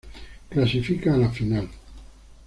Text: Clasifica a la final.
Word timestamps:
Clasifica 0.49 1.13
a 1.13 1.17
la 1.17 1.29
final. 1.29 1.69